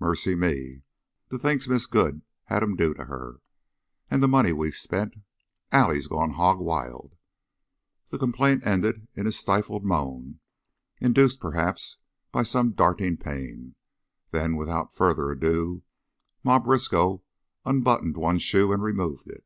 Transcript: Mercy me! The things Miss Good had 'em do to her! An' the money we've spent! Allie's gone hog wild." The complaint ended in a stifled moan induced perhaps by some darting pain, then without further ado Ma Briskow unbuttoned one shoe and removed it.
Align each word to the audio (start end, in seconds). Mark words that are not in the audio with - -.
Mercy 0.00 0.34
me! 0.34 0.82
The 1.28 1.38
things 1.38 1.68
Miss 1.68 1.86
Good 1.86 2.22
had 2.46 2.64
'em 2.64 2.74
do 2.74 2.92
to 2.94 3.04
her! 3.04 3.40
An' 4.10 4.18
the 4.18 4.26
money 4.26 4.50
we've 4.52 4.74
spent! 4.74 5.14
Allie's 5.70 6.08
gone 6.08 6.32
hog 6.32 6.58
wild." 6.58 7.14
The 8.08 8.18
complaint 8.18 8.66
ended 8.66 9.06
in 9.14 9.28
a 9.28 9.30
stifled 9.30 9.84
moan 9.84 10.40
induced 10.98 11.38
perhaps 11.38 11.98
by 12.32 12.42
some 12.42 12.72
darting 12.72 13.16
pain, 13.16 13.76
then 14.32 14.56
without 14.56 14.92
further 14.92 15.30
ado 15.30 15.84
Ma 16.42 16.58
Briskow 16.58 17.22
unbuttoned 17.64 18.16
one 18.16 18.40
shoe 18.40 18.72
and 18.72 18.82
removed 18.82 19.30
it. 19.30 19.44